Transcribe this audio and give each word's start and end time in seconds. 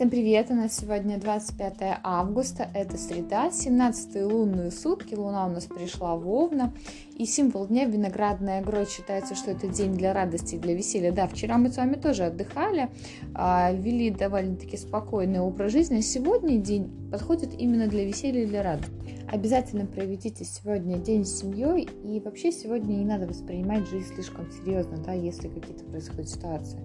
Всем 0.00 0.08
привет! 0.08 0.46
У 0.48 0.54
нас 0.54 0.78
сегодня 0.78 1.18
25 1.18 2.00
августа, 2.02 2.66
это 2.72 2.96
среда, 2.96 3.50
17 3.50 4.22
лунные 4.22 4.70
сутки, 4.70 5.14
луна 5.14 5.46
у 5.46 5.50
нас 5.50 5.66
пришла 5.66 6.16
в 6.16 6.26
Овна, 6.26 6.72
и 7.18 7.26
символ 7.26 7.66
дня 7.66 7.84
виноградная 7.84 8.62
грозь 8.62 8.88
считается, 8.88 9.34
что 9.34 9.50
это 9.50 9.68
день 9.68 9.92
для 9.92 10.14
радости 10.14 10.54
и 10.54 10.58
для 10.58 10.74
веселья. 10.74 11.12
Да, 11.12 11.26
вчера 11.26 11.58
мы 11.58 11.68
с 11.70 11.76
вами 11.76 11.96
тоже 11.96 12.24
отдыхали, 12.24 12.88
а, 13.34 13.72
вели 13.72 14.10
довольно-таки 14.10 14.78
спокойный 14.78 15.40
образ 15.40 15.72
жизни, 15.72 16.00
сегодня 16.00 16.56
день 16.56 16.90
подходит 17.12 17.52
именно 17.60 17.86
для 17.86 18.06
веселья 18.06 18.44
и 18.44 18.46
для 18.46 18.62
радости. 18.62 18.90
Обязательно 19.30 19.84
проведите 19.84 20.46
сегодня 20.46 20.96
день 20.96 21.26
с 21.26 21.40
семьей, 21.40 21.86
и 22.04 22.20
вообще 22.20 22.52
сегодня 22.52 22.94
не 22.94 23.04
надо 23.04 23.26
воспринимать 23.26 23.86
жизнь 23.86 24.14
слишком 24.14 24.50
серьезно, 24.50 24.96
да, 25.04 25.12
если 25.12 25.48
какие-то 25.48 25.84
происходят 25.84 26.30
ситуации 26.30 26.78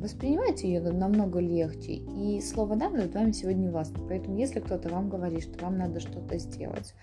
воспринимайте 0.00 0.68
ее 0.68 0.80
намного 0.80 1.40
легче. 1.40 1.94
И 1.94 2.40
слово 2.40 2.76
«да» 2.76 2.88
над 2.88 3.12
вами 3.14 3.32
сегодня 3.32 3.70
властно. 3.70 3.98
Поэтому, 4.08 4.36
если 4.36 4.60
кто-то 4.60 4.88
вам 4.88 5.08
говорит, 5.08 5.42
что 5.42 5.64
вам 5.64 5.78
надо 5.78 6.00
что-то 6.00 6.38
сделать, 6.38 6.94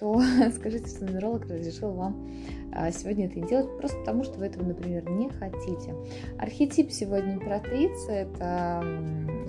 то 0.00 0.20
скажите, 0.56 0.88
что 0.88 1.04
нумеролог 1.04 1.44
разрешил 1.44 1.92
вам 1.92 2.28
а, 2.72 2.90
сегодня 2.90 3.26
это 3.26 3.40
делать, 3.46 3.76
просто 3.78 3.98
потому 3.98 4.24
что 4.24 4.38
вы 4.38 4.46
этого, 4.46 4.64
например, 4.64 5.08
не 5.10 5.28
хотите. 5.28 5.94
Архетип 6.38 6.90
сегодня 6.90 7.34
императрицы– 7.34 8.10
это 8.10 8.82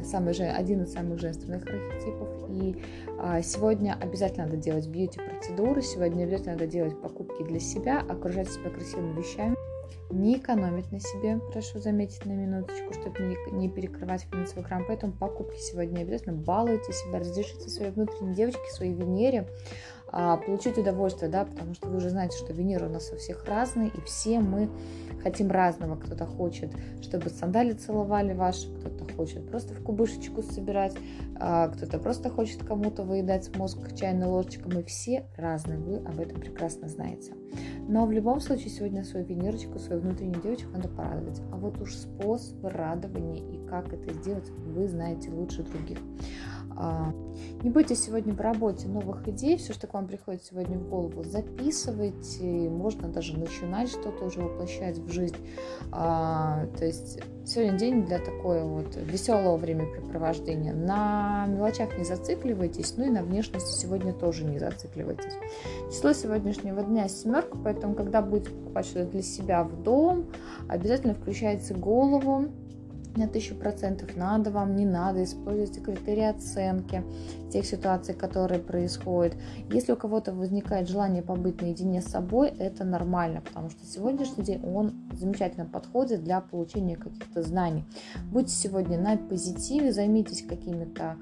самый, 0.03 0.33
один 0.33 0.83
из 0.83 0.93
самых 0.93 1.19
женственных 1.19 1.63
архетипов. 1.63 2.29
И 2.49 2.75
а, 3.17 3.41
сегодня 3.41 3.97
обязательно 3.99 4.45
надо 4.45 4.57
делать 4.57 4.87
бьюти-процедуры, 4.87 5.81
сегодня 5.81 6.23
обязательно 6.25 6.53
надо 6.53 6.67
делать 6.67 6.99
покупки 7.01 7.43
для 7.43 7.59
себя, 7.59 7.99
окружать 7.99 8.51
себя 8.51 8.69
красивыми 8.69 9.19
вещами 9.19 9.55
не 10.09 10.37
экономить 10.37 10.91
на 10.91 10.99
себе, 10.99 11.39
прошу 11.51 11.79
заметить 11.79 12.25
на 12.25 12.31
минуточку, 12.31 12.93
чтобы 12.93 13.35
не, 13.51 13.69
перекрывать 13.69 14.21
финансовый 14.23 14.63
грамм. 14.63 14.85
Поэтому 14.87 15.13
покупки 15.13 15.57
сегодня 15.59 16.01
обязательно 16.01 16.35
балуйте 16.35 16.91
себя, 16.91 17.19
разрешите 17.19 17.69
своей 17.69 17.91
внутренней 17.91 18.33
девочке, 18.33 18.69
своей 18.71 18.93
Венере 18.93 19.47
а, 20.13 20.37
получить 20.37 20.77
удовольствие, 20.77 21.31
да, 21.31 21.45
потому 21.45 21.73
что 21.73 21.87
вы 21.87 21.97
уже 21.97 22.09
знаете, 22.09 22.37
что 22.37 22.51
Венера 22.51 22.87
у 22.87 22.89
нас 22.89 23.11
у 23.13 23.17
всех 23.17 23.45
разные, 23.45 23.89
и 23.89 24.01
все 24.01 24.41
мы 24.41 24.69
хотим 25.23 25.49
разного. 25.49 25.95
Кто-то 25.95 26.25
хочет, 26.25 26.71
чтобы 27.01 27.29
сандали 27.29 27.71
целовали 27.71 28.33
ваши, 28.33 28.67
кто-то 28.67 28.90
хочет 29.11 29.47
просто 29.49 29.73
в 29.73 29.83
кубышечку 29.83 30.41
собирать, 30.41 30.95
а, 31.35 31.69
кто-то 31.69 31.99
просто 31.99 32.29
хочет 32.29 32.63
кому-то 32.63 33.03
выедать 33.03 33.55
мозг 33.55 33.77
чайной 33.95 34.27
ложечкой. 34.27 34.73
Мы 34.73 34.83
все 34.83 35.25
разные, 35.37 35.77
вы 35.77 35.97
об 35.97 36.19
этом 36.19 36.39
прекрасно 36.39 36.87
знаете. 36.87 37.33
Но 37.87 38.05
в 38.05 38.11
любом 38.11 38.39
случае 38.39 38.69
сегодня 38.69 39.03
свою 39.03 39.25
Венерочку, 39.25 39.79
свою 39.79 40.01
внутреннюю 40.01 40.41
девочку 40.41 40.71
надо 40.71 40.87
порадовать. 40.87 41.41
А 41.51 41.57
вот 41.57 41.79
уж 41.81 41.95
способ 41.95 42.63
радования 42.63 43.43
и 43.43 43.67
как 43.67 43.91
это 43.93 44.13
сделать, 44.13 44.49
вы 44.49 44.87
знаете 44.87 45.29
лучше 45.29 45.63
других. 45.63 45.97
А, 46.77 47.13
не 47.63 47.69
бойтесь 47.69 48.03
сегодня 48.03 48.33
в 48.33 48.41
работе 48.41 48.87
новых 48.87 49.27
идей, 49.27 49.57
все, 49.57 49.73
что 49.73 49.87
к 49.87 49.93
вам 49.93 50.07
приходит 50.07 50.43
сегодня 50.43 50.77
в 50.77 50.89
голову, 50.89 51.23
записывайте, 51.23 52.69
можно 52.69 53.07
даже 53.07 53.37
начинать 53.37 53.89
что-то 53.89 54.25
уже 54.25 54.41
воплощать 54.41 54.97
в 54.97 55.11
жизнь. 55.11 55.35
А, 55.91 56.65
то 56.77 56.85
есть 56.85 57.19
сегодня 57.45 57.77
день 57.77 58.05
для 58.05 58.19
такой 58.19 58.63
вот 58.63 58.95
веселого 58.95 59.57
времяпрепровождения. 59.57 60.73
На 60.73 61.45
мелочах 61.47 61.97
не 61.97 62.03
зацикливайтесь, 62.03 62.95
ну 62.97 63.05
и 63.05 63.09
на 63.09 63.23
внешности 63.23 63.79
сегодня 63.79 64.13
тоже 64.13 64.43
не 64.43 64.59
зацикливайтесь. 64.59 65.33
Число 65.91 66.13
сегодняшнего 66.13 66.81
дня 66.83 67.07
семерка, 67.07 67.57
поэтому 67.63 67.95
когда 67.95 68.21
будете 68.21 68.51
покупать 68.51 68.85
что-то 68.85 69.11
для 69.11 69.21
себя 69.21 69.63
в 69.63 69.83
дом, 69.83 70.25
обязательно 70.67 71.13
включайте 71.13 71.73
голову, 71.73 72.47
на 73.15 73.27
тысячу 73.27 73.55
процентов 73.55 74.15
надо 74.15 74.51
вам, 74.51 74.75
не 74.75 74.85
надо, 74.85 75.23
используйте 75.23 75.81
критерии 75.81 76.23
оценки 76.23 77.03
тех 77.51 77.65
ситуаций, 77.65 78.13
которые 78.13 78.59
происходят. 78.59 79.35
Если 79.71 79.91
у 79.91 79.97
кого-то 79.97 80.33
возникает 80.33 80.87
желание 80.87 81.21
побыть 81.21 81.61
наедине 81.61 82.01
с 82.01 82.05
собой, 82.05 82.49
это 82.49 82.83
нормально, 82.83 83.41
потому 83.41 83.69
что 83.69 83.85
сегодняшний 83.85 84.43
день 84.43 84.61
он 84.65 84.93
замечательно 85.13 85.65
подходит 85.65 86.23
для 86.23 86.41
получения 86.41 86.95
каких-то 86.95 87.43
знаний. 87.43 87.83
Будьте 88.31 88.53
сегодня 88.53 88.99
на 88.99 89.17
позитиве, 89.17 89.91
займитесь 89.91 90.43
какими-то 90.43 91.17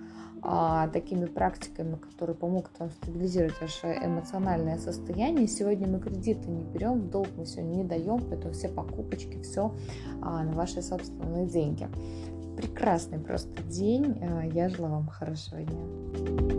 такими 0.93 1.25
практиками, 1.25 1.95
которые 1.95 2.35
помогут 2.35 2.71
вам 2.79 2.89
стабилизировать 2.89 3.59
ваше 3.61 3.87
эмоциональное 3.87 4.77
состояние. 4.77 5.47
Сегодня 5.47 5.87
мы 5.87 5.99
кредиты 5.99 6.49
не 6.49 6.63
берем, 6.63 7.09
долг 7.09 7.27
мы 7.37 7.45
сегодня 7.45 7.77
не 7.77 7.83
даем, 7.83 8.19
поэтому 8.29 8.53
все 8.53 8.69
покупочки, 8.69 9.41
все 9.41 9.73
а, 10.21 10.43
на 10.43 10.53
ваши 10.53 10.81
собственные 10.81 11.47
деньги. 11.47 11.87
Прекрасный 12.57 13.19
просто 13.19 13.63
день. 13.63 14.17
А, 14.21 14.43
я 14.45 14.69
желаю 14.69 14.95
вам 14.95 15.07
хорошего 15.07 15.61
дня. 15.61 16.58